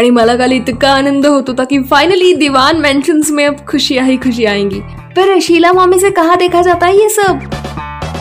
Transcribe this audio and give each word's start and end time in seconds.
आणि 0.00 0.10
मला 0.10 0.34
काल 0.36 0.52
इतका 0.52 0.90
आनंद 0.90 1.26
होत 1.26 1.48
होता 1.48 1.64
की 1.64 1.82
फाइनली 1.82 2.32
दीवान 2.32 2.76
मेंशन्स 2.76 3.30
में 3.30 3.46
अब 3.46 3.56
खुशियाँ 3.68 4.04
ही 4.06 4.16
खुशियाँ 4.16 4.52
आएँगी. 4.52 4.78
पर 5.16 5.38
शीला 5.42 5.72
मामी 5.72 5.98
से 5.98 6.10
कहा 6.10 6.34
देखा 6.34 6.62
जाता 6.62 6.86
है 6.86 6.96
ये 6.96 7.08
सब? 7.08 7.40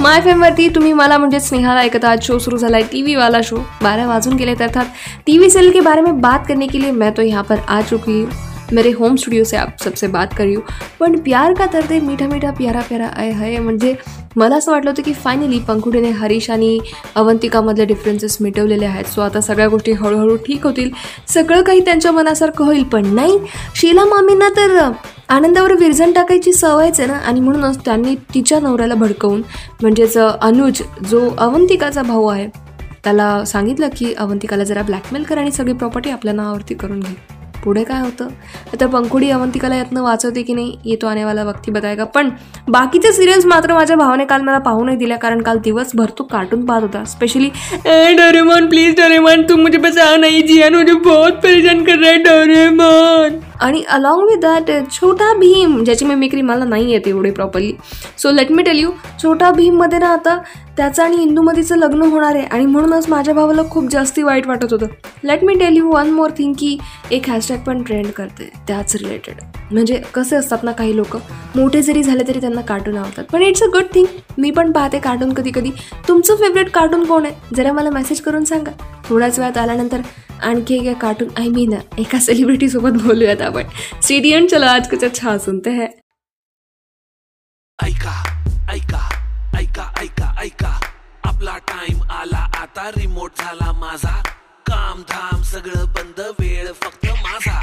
माय 0.01 0.19
फेमवरती 0.21 0.67
तुम्ही 0.69 0.91
मला 0.93 1.17
म्हणजे 1.17 1.39
स्नेहाला 1.39 1.81
ऐकत, 1.81 2.05
आज 2.05 2.23
शो 2.23 2.39
शुरू 2.39 2.57
झाला 2.57 2.77
है 2.77 2.83
टीवी 2.83 3.15
वाला 3.15 3.41
शो 3.43 3.57
बारह 3.83 4.07
वाजून 4.07 4.35
गेले 4.35 4.55
तर 4.55 4.63
अर्थात 4.63 4.85
टी 5.25 5.31
टीवी 5.31 5.49
सीरियल 5.49 5.71
के 5.71 5.79
बारे 5.79 6.01
में 6.01 6.19
बात 6.21 6.47
करने 6.47 6.67
के 6.67 6.81
लिए 6.81 6.91
मैं 6.91 7.11
तो 7.17 7.21
यहाँ 7.21 7.43
पर 7.43 7.59
आ 7.67 7.81
चुकी 7.81 8.21
हूँ. 8.21 8.29
मेरे 8.73 8.91
होम 8.91 9.15
स्टुडिओ 9.15 9.43
से 9.43 9.57
आप 9.57 9.77
सबसे 9.83 10.07
बात 10.07 10.33
कर 10.37 10.45
हूँ. 10.45 10.63
पण 10.99 11.17
प्यार 11.19 11.53
का 11.53 11.65
दर्द 11.65 11.91
है 11.91 11.99
मीठा 11.99 12.27
मीठा 12.27 12.51
प्यारा 12.51 12.81
प्यारा 12.81 13.07
आय 13.17 13.31
हाय, 13.31 13.57
म्हणजे 13.57 13.95
मला 14.39 14.55
असं 14.55 14.71
वाटलं 14.71 14.89
होतं 14.89 15.01
की 15.03 15.13
फायनली 15.13 15.59
पंखुडीने 15.59 16.09
हरीश 16.09 16.49
आणि 16.49 16.77
अवंतिकामधले 17.15 17.85
डिफरन्सेस 17.85 18.37
मिटवलेले 18.41 18.85
आहेत. 18.85 19.05
सो 19.05 19.21
आता 19.21 19.41
सगळ्या 19.41 19.67
गोष्टी 19.67 19.91
हळूहळू 19.91 20.35
ठीक 20.37 20.65
होतील. 20.65 20.89
सगळं 21.27 21.61
काही 21.61 21.79
त्यांच्या 21.85 22.11
मनासारखं 22.11 22.65
होईल 22.65 22.83
पण 22.83 23.13
नाही. 23.15 23.37
शीला 23.75 24.05
मामींना 24.05 24.49
तर 24.57 24.77
आनंदावर 25.29 25.73
विरजण 25.79 26.11
टाकायची 26.11 26.53
सवयच 26.53 26.99
आहे 26.99 27.09
ना? 27.09 27.17
आणि 27.17 27.39
म्हणूनच 27.39 27.77
त्यांनी 27.85 28.15
तिच्या 28.33 28.59
नवऱ्याला 28.59 28.95
भडकवून 28.95 29.41
म्हणजेच 29.81 30.17
अनुज 30.17 30.81
जो 31.09 31.29
अवंतिकाचा 31.37 32.03
भाऊ 32.03 32.27
आहे 32.27 32.47
त्याला 33.03 33.43
सांगितलं 33.45 33.89
की 33.97 34.13
अवंतिकाला 34.13 34.63
जरा 34.63 34.81
ब्लॅकमेल 34.81 35.23
कर 35.23 35.37
आणि 35.37 35.51
सगळी 35.51 35.73
प्रॉपर्टी 35.73 36.09
आपल्या 36.09 36.33
नावावरती 36.33 36.73
करून 36.73 36.99
घे. 36.99 37.38
पुढे 37.63 37.83
काय 37.83 38.01
होतं? 38.01 38.27
आता 38.73 38.85
पंखुडी 38.87 39.29
अवंतिकाला 39.31 39.75
यातनं 39.75 40.01
वाचवते 40.01 40.41
की 40.43 40.53
नाही 40.53 40.77
येतो 40.85 41.07
आनेवाला 41.07 41.43
वक्ती 41.43 41.71
बतायगा 41.71 42.03
पण 42.05 42.29
बाकीच्या 42.67 43.11
सिरियल्स 43.13 43.45
मात्र 43.45 43.73
माझ्या 43.73 43.97
भावाने 43.97 44.25
काल 44.25 44.41
मला 44.41 44.57
पाहू 44.59 44.83
नाही 44.83 44.97
दिल्या 44.97 45.17
कारण 45.17 45.41
काल 45.41 45.57
दिवसभर 45.63 46.09
तो 46.19 46.23
कार्टून 46.23 46.65
पाहत 46.65 46.81
होता. 46.81 47.03
स्पेशली 47.05 47.49
डोरेमॉन 48.17 48.67
प्लीज 48.69 48.95
डोरेमॉन 48.95 49.41
तू 49.49 49.55
मुझे 49.57 49.77
बचा 49.77 50.15
जी 50.19 50.41
जिया 50.47 50.69
मुझे 50.71 50.93
बहुत 50.93 51.33
परेशान 51.43 51.83
कर 51.83 51.99
रहा 51.99 52.11
है 52.11 52.17
डोरेमॉन. 52.23 53.39
आणि 53.59 53.81
अलॉंग 53.89 54.27
विथ 54.27 54.37
दॅट 54.41 54.71
छोटा 54.91 55.33
भीम 55.33 55.83
ज्याची 55.83 56.05
मिमिक्री 56.05 56.41
मला 56.41 56.65
नाही 56.65 56.91
येते 56.91 57.09
एवढी 57.09 57.31
properly 57.31 57.73
so 58.17 58.31
let 58.31 58.51
me 58.51 58.63
tell 58.63 58.79
you 58.79 58.91
छोटा 59.23 59.51
भीममध्ये 59.51 59.99
ना 59.99 60.09
आता 60.09 60.37
त्याचं 60.77 61.03
आणि 61.03 61.15
इंदूमतीचं 61.21 61.77
लग्न 61.77 62.01
होणार 62.01 62.35
आहे 62.35 62.45
आणि 62.45 62.65
म्हणूनच 62.65 63.07
माझ्या 63.09 63.33
भावाला 63.33 63.61
खूप 63.71 63.89
जास्ती 63.91 64.23
वाईट 64.23 64.47
वाटत 64.47 64.73
होतं. 64.73 64.85
Let 65.23 65.43
me 65.43 65.53
tell 65.59 65.77
you 65.77 65.89
one 65.93 66.09
more 66.09 66.29
thing 66.37 66.53
की 66.59 66.77
एक 67.11 67.29
हॅशटॅग 67.29 67.57
पण 67.65 67.81
ट्रेंड 67.83 68.07
करते 68.17 68.49
त्याच 68.67 68.95
रिलेटेड 68.95 69.41
म्हणजे 69.71 70.01
कसे 70.13 70.35
असतात 70.35 70.63
ना 70.63 70.71
काही 70.71 70.95
लोक 70.97 71.17
मोठे 71.55 71.81
जरी 71.81 72.03
झाले 72.03 72.23
तरी 72.27 72.39
त्यांना 72.39 72.61
कार्टून 72.61 72.97
आवडतात. 72.97 73.23
पण 73.31 73.41
इट्स 73.41 73.63
अ 73.63 73.67
गुड 73.73 73.93
थिंग 73.93 74.05
मी 74.37 74.51
पण 74.51 74.71
पाहते 74.71 74.99
कार्टून 74.99 75.33
कधी 75.33 75.51
कधी. 75.55 75.71
तुमचं 76.07 76.35
फेवरेट 76.35 76.69
कार्टून 76.69 77.03
कोण 77.05 77.25
आहे? 77.25 77.55
जरा 77.55 77.71
मला 77.73 77.89
मेसेज 77.89 78.21
करून 78.21 78.43
सांगा. 78.43 78.71
थोड्याच 79.09 79.39
वेळात 79.39 79.57
आल्यानंतर 79.57 80.01
आणखी 80.43 80.87
एक 80.89 80.97
कार्टून 80.97 81.27
आय 81.37 81.47
मीन 81.47 81.73
एका 81.97 82.19
सेलिब्रिटी 82.19 82.69
सोबत 82.69 83.01
बोलूयात 83.03 83.41
आपण. 83.41 83.67
स्टेडियम 84.03 84.45
चला 84.47 84.71
आज 84.71 84.89
कुछ 84.89 85.03
अच्छा 85.03 85.37
सुनते 85.37 85.69
हैं. 85.69 85.87
ऐका 87.79 88.15
ऐका 88.73 89.07
ऐका 89.59 89.91
ऐका 90.01 90.33
ऐका. 90.41 90.79
आपला 91.23 91.57
टाइम 91.57 92.01
आला 92.11 92.47
आता 92.61 92.89
रिमोट 92.97 93.31
झाला 93.37 93.71
माझा. 93.71 94.21
काम 94.67 95.01
धाम 95.01 95.41
सगळं 95.41 95.85
बंद 95.85 96.19
वेळ 96.39 96.71
फक्त 96.81 97.05
माझा. 97.05 97.59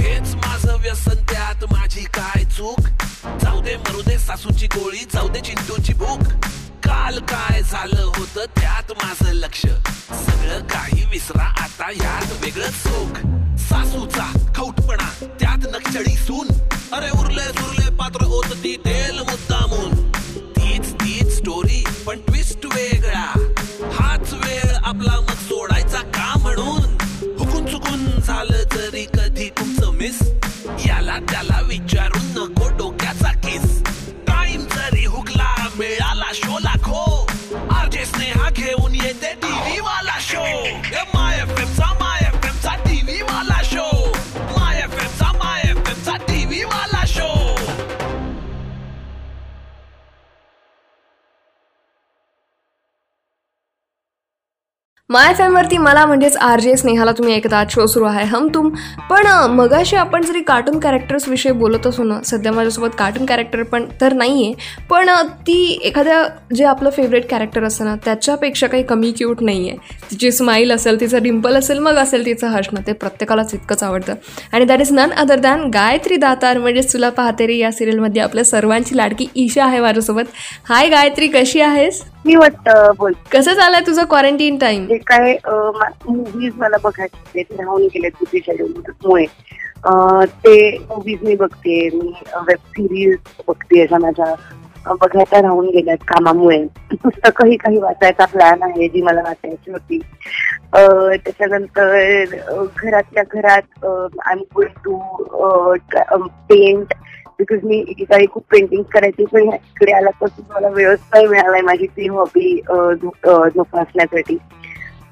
हेच 0.00 0.34
माझं 0.34 0.80
व्यसन 0.80 1.24
त्यात 1.24 1.64
माझी 1.72 2.04
काय 2.14 2.44
चूक? 2.44 2.80
जाऊ 3.42 3.60
दे 3.62 3.76
मरू 3.76 4.02
दे 4.02 4.18
सासूची 4.18 4.66
गोळी 4.66 5.04
जाऊ 5.14 5.28
दे 5.28 5.40
चिंटूची 5.40 5.92
भूक. 5.94 6.22
काल 6.84 7.18
काय 7.18 7.62
झालं 7.62 8.07
होतं 8.38 8.60
त्यात 8.60 8.92
माझं 8.92 9.32
लक्ष. 9.32 9.60
सगळं 10.10 10.66
काही 10.66 11.04
विसरा 11.04 11.42
आता 11.42 11.90
यात 11.90 12.44
वेगळं 12.44 12.70
सोख. 12.70 13.16
सासूचा 13.58 14.52
खौटपणा 14.56 15.24
त्यात 15.40 15.66
नक्षडी 15.66 16.16
सून. 16.16 16.48
अरे 16.92 17.10
उरले 17.10 17.42
सुरले 17.42 17.96
पात्र 17.96 18.24
होत 18.24 18.44
ती 18.44 18.76
तेल 18.76 19.18
मुद्दामून. 19.18 20.07
माय 55.10 55.32
फॅमवरती 55.34 55.76
मला 55.78 56.04
म्हणजेच 56.06 56.36
आर 56.36 56.60
जे 56.60 56.76
स्नेहाला 56.76 57.12
तुम्ही 57.18 57.34
ऐकता 57.34 57.58
आज 57.58 57.70
शो 57.72 57.84
सुरू 57.86 58.04
आहे 58.04 58.24
हम 58.28 58.48
तुम. 58.54 58.68
पण 59.10 59.26
मगाशी 59.50 59.96
आपण 59.96 60.22
जरी 60.22 60.40
कार्टून 60.46 60.78
कॅरेक्टर्स 60.80 61.28
विषयी 61.28 61.52
बोलत 61.52 61.86
असू 61.86 62.04
ना 62.04 62.18
सध्या 62.24 62.52
माझ्यासोबत 62.52 62.96
कार्टून 62.98 63.26
कॅरेक्टर 63.26 63.62
पण 63.62 63.84
तर 64.00 64.12
नाही 64.12 64.44
आहे 64.44 64.82
पण 64.90 65.10
ती 65.46 65.56
एखाद्या 65.84 66.22
जे 66.54 66.64
आपलं 66.64 66.90
फेवरेट 66.96 67.28
कॅरेक्टर 67.30 67.64
असतं 67.64 67.84
ना 67.84 67.94
त्याच्यापेक्षा 68.04 68.66
काही 68.66 68.82
कमी 68.82 69.12
क्यूट 69.18 69.42
नाही 69.42 69.68
आहे 69.68 69.96
तिची 70.10 70.32
स्माईल 70.32 70.72
असेल 70.72 71.00
तिचं 71.00 71.22
डिम्पल 71.22 71.56
असेल 71.56 71.78
मग 71.78 71.98
असेल 71.98 72.26
तिचं 72.26 72.48
हसणं 72.48 72.86
ते 72.86 72.92
प्रत्येकालाच 72.92 73.54
इतकंच 73.54 73.82
आवडतं. 73.82 74.14
आणि 74.52 74.64
that 74.64 74.80
is 74.80 74.92
none 74.92 75.12
other 75.16 75.40
than 75.40 75.64
Gayatri 75.74 76.16
Datar 76.16 76.58
म्हणजेच 76.58 76.92
तुला 76.92 77.10
पाहते 77.10 77.46
रे 77.46 77.56
या 77.58 77.72
सिरियलमध्ये 77.72 78.22
आपल्या 78.22 78.44
सर्वांची 78.44 78.96
लाडकी 78.96 79.26
ईशा 79.36 79.64
आहे 79.64 79.80
माझ्यासोबत. 79.80 80.24
हाय 80.68 80.88
गायत्री 80.88 81.28
कशी 81.28 81.60
आहेस? 81.60 82.02
मी 82.24 82.34
वाटतं 82.36 82.92
बोल. 82.98 83.12
कसं 83.32 83.54
चाललंय 83.54 83.80
तुझं 83.86 84.04
क्वारंटीन 84.04 84.56
टाइम 84.58 84.86
जे 84.86 84.96
काय 85.06 85.36
मूवीज 85.44 86.54
मला 86.56 86.76
बघायचे 86.82 87.42
राहून 87.42 87.82
गेले 87.84 88.08
तुझी 88.10 88.40
शेड्यूलमुळे 88.46 89.26
ते 90.44 90.56
मूवीज 90.78 91.22
मी 91.22 91.34
बघते 91.36 91.88
मी 91.94 92.12
वेब 92.38 92.58
सिरीज 92.68 93.16
बघते 93.48 93.80
अशा 93.82 93.98
माझ्या 93.98 94.34
बघायचा 94.92 95.40
राहून 95.42 95.68
गेल्यात 95.68 96.04
कामामुळे. 96.08 96.58
पुस्तकही 96.94 97.56
काही 97.56 97.78
वाचायचा 97.78 98.24
प्लॅन 98.24 98.62
आहे 98.62 98.88
जी 98.88 99.02
मला 99.02 99.22
वाचायची 99.22 99.70
होती. 99.70 99.98
त्याच्यानंतर 100.72 102.24
घरातल्या 102.76 103.22
घरात 103.32 103.84
I 103.84 104.32
am 104.32 104.42
going 104.54 104.78
to 104.84 104.96
paint 106.48 106.94
because 107.38 107.64
मी 107.64 107.78
एकेकाळी 107.88 108.26
खूप 108.26 108.44
पेंटिंग 108.50 108.82
करायची 108.92 109.24
पण 109.24 109.42
ह्या- 109.42 109.58
इकडे 109.66 109.92
आल्यापासून 109.92 110.44
मला 110.50 110.68
वेळच 110.68 111.00
नाही 111.14 111.26
मिळालाय 111.26 111.60
माझी 111.60 111.86
ती 111.86 112.08
हॉबी 112.08 112.56
जोपासण्यासाठी. 113.54 114.36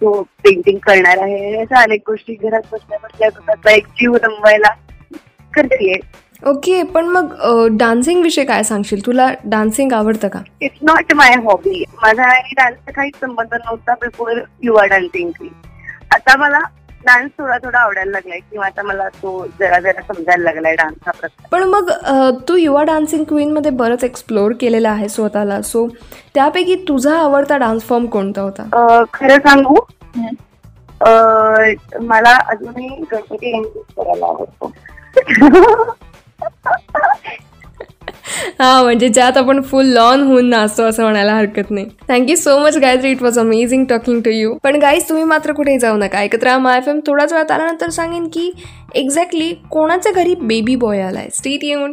सो 0.01 0.21
पेंटिंग 0.45 0.79
करणार 0.83 1.19
आहे. 1.23 1.57
अशा 1.61 1.83
अनेक 1.83 2.03
गोष्टी 2.07 2.35
घरात 2.35 2.63
बसल्या 2.73 2.99
बसल्या 3.03 3.31
स्वतःचा 3.31 3.71
एक 3.71 3.87
जीव 4.01 4.17
रमवायला 4.23 4.75
करतेय 5.53 5.95
ओके 6.43 6.83
पण 6.95 7.07
मग 7.09 7.33
डान्सिंग 7.79 8.23
विषयी 8.23 8.45
काय 8.45 8.63
सांगशील? 8.63 9.05
तुला 9.07 9.29
डान्सिंग 9.45 9.93
आवडतं 9.93 10.29
का? 10.29 10.41
इट्स 10.63 10.79
नॉट 10.83 11.13
माय 11.17 11.35
हॉबी 11.45 11.83
माझा 12.03 12.25
आणि 12.25 12.55
डान्सचा 12.57 12.93
काहीच 12.93 13.15
संबंध 13.21 13.55
नव्हता 13.55 13.95
बिफोर 14.03 14.41
यू 14.63 14.75
आर 14.75 14.89
डान्सिंग 14.89 15.31
आता 16.15 16.37
मला 16.37 16.59
डान्स 17.07 17.31
थोडा 17.39 17.59
थोडा 17.59 17.79
आवडायला 17.79 18.11
लागलाय 18.11 18.39
किंवा 18.39 18.67
आता 18.67 18.83
मला 18.83 19.09
तो 19.09 19.47
जरा 19.61 19.79
जरा 19.81 20.01
समजायला 20.03 20.43
लागलाय 20.43 20.75
डान्स 20.75 20.97
हा 21.07 21.13
प्रकार 21.13 21.49
पण 21.53 21.63
मग 21.63 21.91
तू 22.49 22.57
युवा 22.57 22.83
डान्सिंग 22.83 23.25
क्वीनमध्ये 23.25 23.71
बरंच 23.71 24.05
एक्सप्लोअर 24.05 24.53
केलेलं 24.61 24.89
आहे 24.89 25.09
स्वतःला 25.09 25.63
सो 25.63 25.87
त्यापैकी 26.35 26.75
तुझा 26.89 27.19
आवडता 27.19 27.57
डान्स 27.57 27.83
फॉर्म 27.83 28.07
कोणता 28.07 28.41
होता? 28.41 28.63
अं, 28.63 29.05
खरं 29.15 29.37
सांगू? 29.37 29.77
अं, 31.01 31.73
मला 32.01 32.37
अजूनही 32.49 32.89
गणपती 33.13 33.63
करायला 33.97 34.27
आवडतो. 34.27 34.73
हा 38.67 38.83
म्हणजे 38.83 39.09
ज्यात 39.09 39.37
आपण 39.37 39.61
फुल 39.63 39.87
लॉन 39.87 40.23
होऊन 40.27 40.49
नाचतो 40.51 40.83
असं 40.83 41.03
म्हणायला 41.03 41.35
हरकत 41.35 41.71
नाही. 41.71 41.87
Thank you 42.09 42.37
so 42.37 42.57
much 42.61 42.77
Gayatri. 42.79 43.11
It 43.11 43.23
was 43.23 43.39
amazing 43.39 43.85
talking 43.91 44.21
to 44.23 44.31
you 44.31 44.55
पण 44.65 44.77
गाईज 44.81 45.09
तुम्ही 45.09 45.25
मात्र 45.25 45.53
कुठेही 45.53 45.79
जाऊ 45.79 45.97
नका. 45.97 46.19
ऐकत 46.19 46.45
राहा 46.45 46.59
माय 46.59 46.79
एफ 46.79 46.89
एम 46.89 46.99
थोड्याच 47.07 47.33
वेळात 47.33 47.51
आल्यानंतर 47.51 47.91
सांगेन 47.91 48.27
की 48.35 48.51
एक्झॅक्टली 48.95 49.53
कोणाच्या 49.71 50.13
घरी 50.13 50.35
बेबी 50.41 50.77
बॉय 50.77 51.01
आलाय? 51.03 51.29
स्टेट 51.35 51.65
येऊन 51.65 51.93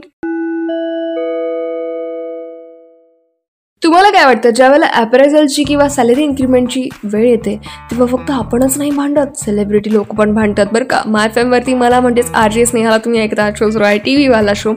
तुम्हाला 3.81 4.09
काय 4.11 4.25
वाटतं? 4.25 4.49
ज्यावेळेला 4.49 4.87
ॲपरेझलची 4.95 5.63
किंवा 5.63 5.87
सॅलरी 5.89 6.23
इन्क्रीमेंटची 6.23 6.87
वेळ 7.03 7.27
येते 7.29 7.55
तेव्हा 7.91 8.07
फक्त 8.07 8.31
आपणच 8.31 8.77
नाही 8.77 8.91
भांडत. 8.91 9.37
सेलिब्रिटी 9.37 9.93
लोक 9.93 10.15
पण 10.15 10.33
भांडतात 10.35 10.73
बरं 10.73 10.85
का. 10.85 11.01
माय 11.05 11.29
फॅमवरती 11.35 11.73
मला 11.73 11.99
म्हणजेच 11.99 12.31
आर 12.33 12.51
जे 12.51 12.65
स्नेहाला 12.65 12.97
तुम्ही 13.05 13.21
ऐकता 13.21 13.49
शो 13.59 13.69
सुरू 13.71 13.83
आहे 13.83 13.97
टी 14.05 14.15
व्हीवाला 14.15 14.53
शो 14.55 14.73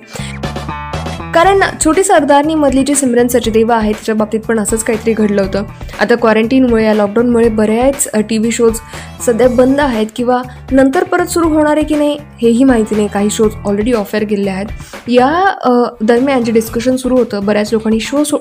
कारण 1.37 1.61
छोटी 1.85 2.03
सरदारनी 2.05 2.55
मधली 2.55 2.83
जी 2.85 2.95
सिमरन 2.95 3.27
सचदेवा 3.29 3.77
आहे 3.77 3.93
तिच्या 3.93 4.15
बाबतीत 4.15 4.41
पण 4.49 4.59
असंच 4.59 4.83
काहीतरी 4.85 5.13
घडलं 5.13 5.43
होतं. 5.43 5.65
आता 6.01 6.15
क्वारंटीनमुळे 6.15 6.85
या 6.85 6.95
लॉकडाऊनमुळे 6.95 7.49
बऱ्याच 7.49 8.09
टी 8.29 8.39
व्ही 8.39 8.53
शोज 8.53 8.79
सध्या 9.27 9.49
बंद 9.57 9.81
आहेत 9.81 10.07
किंवा 10.17 10.41
नंतर 10.73 11.05
परत 11.13 11.27
सुरू 11.31 11.49
होणार 11.49 11.77
आहे 11.77 11.85
की 11.87 11.95
नाही 11.95 12.17
हेही 12.43 12.65
माहिती 12.65 12.95
नाही. 12.97 13.09
काही 13.13 13.31
शोज 13.31 13.55
ऑलरेडी 13.67 13.93
ऑफर 13.93 14.25
केलेले 14.25 14.51
आहेत. 14.51 14.67
या 15.09 15.93
दरम्यान 16.01 16.45
जे 16.45 16.53
डिस्कशन 16.53 16.97
सुरू 16.97 17.17
होतं 17.19 17.47
बऱ्याच 17.47 17.73
लोकांनी 17.73 18.01
शो 18.01 18.25
सो 18.25 18.39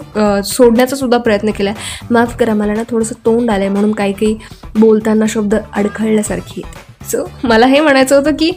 सोडण्याचा 0.54 0.96
सुद्धा 0.96 1.18
प्रयत्न 1.18 1.52
केला 1.58 1.70
आहे 1.70 2.14
माफ 2.14 2.38
करा 2.40 2.54
मला 2.54 2.74
ना 2.74 2.84
थोडंसं 2.92 3.26
तोंड 3.26 3.50
आलं 3.50 3.60
आहे 3.60 3.70
म्हणून 3.70 3.92
काही 3.92 4.14
काही 4.14 4.36
बोलताना 4.80 5.26
शब्द 5.30 5.56
अडखळल्यासारखी 5.56 6.62
आहेत. 6.64 6.85
सो 7.12 7.24
मला 7.44 7.66
हे 7.66 7.80
म्हणायचं 7.80 8.16
होतं 8.16 8.36
की 8.36 8.52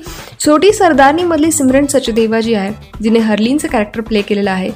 छोटी 0.44 0.72
सरदारनीमधली 0.72 1.50
सिमरन 1.52 1.86
सचदेवा 1.86 2.40
जी 2.40 2.54
आहे 2.54 2.72
जिने 3.02 3.18
हर्लिनचं 3.18 3.68
कॅरेक्टर 3.68 4.00
प्ले 4.00 4.22
केलेलं 4.22 4.50
आहे. 4.50 4.70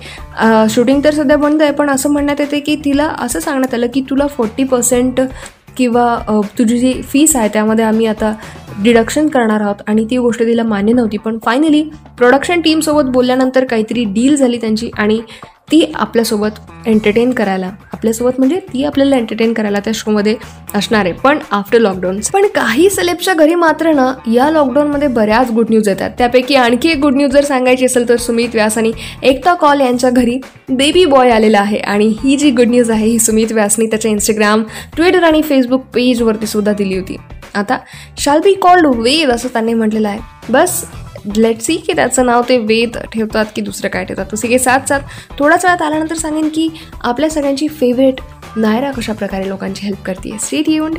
शूटिंग 0.71 1.01
तर 1.05 1.15
सध्या 1.15 1.37
बंद 1.37 1.63
आहे 1.63 1.73
पण 1.73 1.91
असं 1.91 2.11
म्हणण्यात 2.13 2.41
येते 2.41 2.61
की 2.61 2.77
तिला 2.85 3.09
असं 3.19 3.41
सांगण्यात 3.41 3.75
आलं 3.75 3.87
की 3.95 4.03
तुला 4.11 4.27
फोर्टी 4.27 4.65
पर्सेंट 4.65 5.21
किंवा 5.77 6.43
तुझी 6.59 6.79
जी 6.79 6.93
फीस 7.03 7.37
आहे 7.37 7.49
त्यामध्ये 7.49 7.85
आम्ही 7.85 8.07
आता 8.07 8.33
डिडक्शन 8.83 9.29
करणार 9.29 9.61
आहोत 9.61 9.83
आणि 9.87 10.05
ती 10.11 10.17
गोष्ट 10.19 10.41
तिला 10.41 10.63
मान्य 10.63 10.93
नव्हती. 10.93 11.17
पण 11.17 11.39
फायनली 11.45 11.83
प्रोडक्शन 12.19 12.61
टीमसोबत 12.61 13.11
बोलल्यानंतर 13.13 13.65
काहीतरी 13.65 14.05
डील 14.05 14.37
झाली 14.37 14.57
त्यांची 14.57 14.91
आणि 14.99 15.21
ती 15.69 15.85
आपल्यासोबत 15.95 16.59
एंटरटेन 16.87 17.31
करायला 17.33 17.71
आपल्यासोबत 17.93 18.39
म्हणजे 18.39 18.59
ती 18.73 18.85
आपल्याला 18.85 19.17
एंटरटेन 19.17 19.53
करायला 19.53 19.81
त्या 19.81 19.93
शोमध्ये 19.97 20.35
असणार 20.75 21.05
आहे. 21.05 21.13
पण 21.15 21.39
आफ्टर 21.51 21.79
लॉकडाऊन 21.79 22.19
पण 22.33 22.47
काही 22.55 22.89
सेलेबच्या 22.91 23.35
घरी 23.35 23.55
मात्र 23.55 23.93
ना 23.93 24.13
या 24.33 24.51
लॉकडाऊनमध्ये 24.51 25.09
बऱ्याच 25.09 25.51
गुड 25.51 25.71
न्यूज 25.71 25.89
येतात. 25.89 26.11
त्यापैकी 26.19 26.55
आणखी 26.55 26.89
एक 26.89 26.99
गुड 27.01 27.17
न्यूज 27.17 27.33
जर 27.33 27.45
सांगायची 27.45 27.85
असेल 27.85 28.09
तर 28.09 28.17
सुमित 28.17 28.55
व्यास 28.55 28.79
आणि 28.79 28.93
एकता 29.23 29.55
कॉल 29.55 29.81
यांच्या 29.81 30.11
घरी 30.11 30.39
बेबी 30.69 31.05
बॉय 31.05 31.31
आलेला 31.31 31.61
आहे. 31.61 31.79
आणि 31.79 32.13
ही 32.23 32.37
जी 32.37 32.51
गुड 32.51 32.69
न्यूज 32.69 32.91
आहे 32.91 33.07
ही 33.07 33.19
सुमित 33.19 33.53
व्यासनी 33.53 33.87
त्याच्या 33.87 34.11
इंस्टाग्राम 34.11 34.63
ट्विटर 34.97 35.23
आणि 35.23 35.43
फेसबुक 35.43 35.85
पेजवरती 35.95 36.47
सुद्धा 36.47 36.73
दिली 36.73 36.99
होती. 36.99 37.17
आता 37.55 37.79
शाल 38.19 38.41
बी 38.41 38.53
कॉल्ड 38.55 38.87
वेद 38.97 39.31
असं 39.31 39.49
त्यांनी 39.53 39.75
म्हटलेलं 39.75 40.09
आहे. 40.09 40.21
बस 40.51 40.85
लेट 41.37 41.61
सी 41.61 41.77
की 41.77 41.93
त्याचं 41.93 42.27
नाव 42.27 42.43
ते 42.49 42.57
वेद 42.61 42.97
ठेवतात 43.13 43.45
की 43.57 43.63
दुसरं 43.63 43.89
काय 43.89 44.05
ठेवतात. 44.05 44.25
तसे 44.33 44.49
की 44.49 44.59
साथ 44.59 44.89
साथ 44.89 45.01
थोड्याच 45.39 45.65
वेळात 45.65 45.83
आल्यानंतर 45.83 46.15
सांगेन 46.17 46.49
की 46.49 46.69
आपल्या 47.03 47.31
सगळ्यांची 47.31 47.69
फेवरेट 47.71 48.21
नायरा 48.57 48.91
कशा 48.91 49.13
प्रकारे 49.13 49.49
लोकांची 49.49 49.87
हेल्प 49.87 50.03
करते 50.05 50.37
स्ट्रीट 50.41 50.69
येऊन 50.69 50.95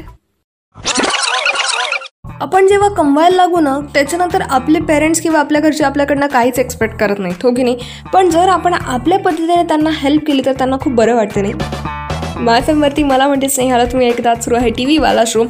आपण 2.42 2.68
जेव्हा 2.68 2.88
कमवायला 2.90 3.36
लागू 3.36 3.60
ना 3.60 3.78
त्याच्यानंतर 3.94 4.42
आपले 4.50 4.80
पेरेंट्स 4.80 5.22
किंवा 5.22 5.40
आपल्या 5.40 5.62
घरचे 5.62 5.84
आपल्याकडनं 5.84 6.28
काहीच 6.28 6.60
एक्सपेक्ट 6.60 6.96
करत 7.00 7.20
नाही 7.20 7.34
हो 7.44 7.52
की 7.52 7.64
नाही? 7.64 7.78
पण 8.14 8.30
जर 8.30 8.48
आपण 8.50 8.74
आपल्या 8.76 9.20
पद्धतीने 9.20 9.62
त्यांना 9.64 9.90
हेल्प 9.94 10.26
केली 10.28 10.42
तर 10.46 10.54
त्यांना 10.54 10.78
खूप 10.82 10.94
बरं 10.94 11.16
वाटतं 11.16 11.42
नाही 11.42 11.54
माय 12.40 12.62
फेमवरती 12.62 13.04
मला 13.04 13.28
म्हणते 13.28 13.50
स्नेहाला 13.50 13.84
तुम्ही 13.86 14.08
एकदा 14.08 14.34
सुरू 14.36 14.56
आहे 14.56 14.70
टी 14.70 14.86
व्हीवाला 14.86 15.24
शो 15.28 15.44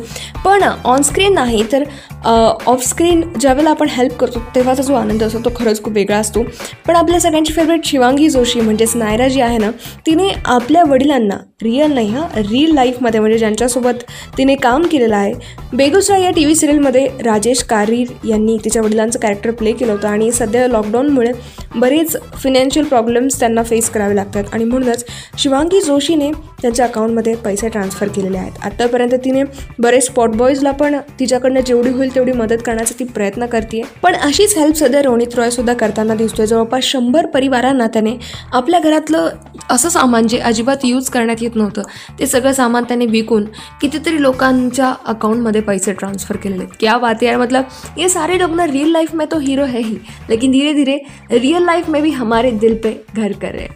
पण 0.45 0.63
ऑनस्क्रीन 0.63 1.33
नाही 1.33 1.63
तर 1.71 1.83
ऑफस्क्रीन 2.25 3.21
ज्यावेळेला 3.39 3.69
आपण 3.69 3.87
हेल्प 3.89 4.13
करतो 4.19 4.39
तेव्हाचा 4.55 4.83
जो 4.83 4.93
आनंद 4.93 5.23
असतो 5.23 5.39
तो 5.45 5.49
खरंच 5.55 5.81
खूप 5.83 5.93
वेगळा 5.93 6.17
असतो. 6.17 6.43
पण 6.87 6.95
आपल्या 6.95 7.19
सगळ्यांची 7.19 7.53
फेवरेट 7.53 7.85
शिवांगी 7.85 8.29
जोशी 8.29 8.61
म्हणजेच 8.61 8.95
नायरा 8.95 9.27
जी 9.27 9.41
आहे 9.41 9.57
ना 9.57 9.71
तिने 10.05 10.29
आपल्या 10.45 10.83
वडिलांना 10.89 11.37
रिअल 11.63 11.91
नाही 11.93 12.09
हां 12.09 12.23
रिअल 12.35 12.73
लाईफमध्ये 12.73 13.19
म्हणजे 13.19 13.37
ज्यांच्यासोबत 13.37 14.03
तिने 14.37 14.55
काम 14.55 14.83
केलेलं 14.91 15.15
आहे 15.15 15.33
बेगुसरा 15.77 16.17
या 16.17 16.29
टी 16.31 16.43
व्ही 16.43 16.55
सिरियलमध्ये 16.55 17.05
राजेश 17.25 17.63
कारीर 17.63 18.13
यांनी 18.27 18.57
तिच्या 18.65 18.81
वडिलांचं 18.81 19.19
कॅरेक्टर 19.19 19.51
प्ले 19.51 19.71
केलं 19.71 19.91
होतं 19.91 20.07
आणि 20.07 20.31
सध्या 20.31 20.67
लॉकडाऊनमुळे 20.67 21.31
बरेच 21.75 22.15
फिनान्शियल 22.43 22.85
प्रॉब्लेम्स 22.85 23.39
त्यांना 23.39 23.63
फेस 23.63 23.89
करावे 23.89 24.15
लागतात. 24.15 24.43
आणि 24.53 24.63
म्हणूनच 24.63 25.05
शिवांगी 25.39 25.81
जोशीने 25.81 26.31
त्यांच्या 26.61 26.85
अकाउंटमध्ये 26.85 27.35
पैसे 27.35 27.69
ट्रान्सफर 27.69 28.07
केलेले 28.07 28.37
आहेत. 28.37 28.51
आत्तापर्यंत 28.63 29.13
तिने 29.25 29.43
बरेच 29.79 30.05
स्पॉट 30.05 30.35
बॉईजला 30.37 30.71
पण 30.71 30.97
तिच्याकडनं 31.19 31.59
जेवढी 31.59 31.89
होईल 31.89 32.12
तेवढी 32.15 32.31
मदत 32.31 32.61
करण्याचा 32.65 32.93
ती 32.99 33.03
प्रयत्न 33.05 33.45
करते 33.45 33.81
पण 34.03 34.15
अशीच 34.15 34.57
हेल्प 34.57 34.75
सध्या 34.75 35.01
रोनित 35.01 35.35
रॉय 35.35 35.49
सुद्धा 35.49 35.73
करताना 35.73 36.15
दिसतोय. 36.15 36.45
जवळपास 36.45 36.83
शंभर 36.83 37.25
परिवारांना 37.25 37.87
त्याने 37.87 38.15
आपल्या 38.51 38.79
घरातलं 38.79 39.29
असं 39.69 39.89
सामान 39.89 40.27
जे 40.27 40.37
अजिबात 40.39 40.85
यूज 40.85 41.09
करण्यात 41.09 41.41
येत 41.41 41.55
नव्हतं 41.55 41.81
ते 42.19 42.27
सगळं 42.27 42.51
सामान 42.51 42.83
त्याने 42.83 43.05
विकून 43.05 43.45
कितीतरी 43.81 44.21
लोकांच्या 44.21 44.93
अकाउंटमध्ये 45.05 45.61
पैसे 45.61 45.93
ट्रान्सफर 45.93 46.35
केलेले 46.35 46.65
क्या 46.79 46.97
बात 46.97 47.23
यार. 47.23 47.37
मतलब 47.37 47.63
ये 47.97 48.09
सारे 48.09 48.39
लोग 48.39 48.55
ना 48.55 48.65
रियल 48.67 48.91
लाइफ 48.91 49.15
में 49.15 49.27
तो 49.31 49.39
हीरो 49.39 49.65
है 49.65 49.79
ही. 49.79 49.97
लेकिन 50.29 50.51
धीरे 50.51 50.73
धीरे 50.73 50.97
रियल 51.31 51.65
लाइफ 51.65 51.89
में 51.89 52.01
भी 52.01 52.11
हमारे 52.11 52.51
दिल 52.51 52.75
पे 52.75 52.93
घर 53.15 53.31
कर 53.31 53.51
रहे 53.51 53.67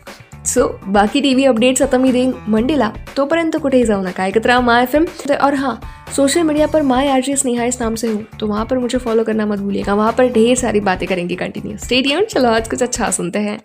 सो 0.47 0.67
बाकी 0.87 1.21
टी 1.21 1.33
व्ही 1.33 1.45
अपडेट्स 1.45 1.81
आता 1.81 1.97
मी 1.97 2.11
देईन 2.11 2.31
मंडेला 2.47 2.89
तोपर्यंत 3.17 3.55
कुठेही 3.61 3.83
जाऊ 3.85 4.01
नका 4.03 4.25
ऐकत 4.25 4.45
राहा 4.47 4.61
माय 4.61 4.83
एफ़ 4.83 4.95
एम 4.95 5.05
और 5.41 5.53
हाँ 5.53 5.79
सोशल 6.15 6.41
मीडिया 6.41 6.67
पर 6.67 6.81
माई 6.81 7.07
आर 7.07 7.21
जी 7.21 7.35
स्नेहा 7.35 7.63
इस 7.65 7.81
नाम 7.81 7.95
से 7.95 8.07
हूँ 8.07 8.23
तो 8.39 8.47
वहाँ 8.47 8.65
पर 8.65 8.77
मुझे 8.77 8.97
फॉलो 8.97 9.23
करना 9.23 9.45
मत 9.45 9.59
भूलिएगा, 9.59 9.93
वहाँ 9.93 10.11
पर 10.17 10.31
ढेर 10.33 10.55
सारी 10.55 10.79
बातें 10.81 11.07
करेंगे 11.07 11.35
कंटिन्यू 11.35 11.77
स्टेडियम 11.77 12.23
चलो 12.25 12.49
आज 12.49 12.67
कुछ 12.69 12.83
अच्छा 12.83 13.09
सुनते 13.11 13.39
हैं। 13.39 13.59